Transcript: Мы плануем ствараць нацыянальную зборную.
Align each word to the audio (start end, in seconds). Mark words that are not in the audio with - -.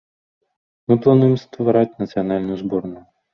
Мы 0.91 0.97
плануем 1.03 1.35
ствараць 1.41 1.97
нацыянальную 2.01 2.57
зборную. 2.65 3.03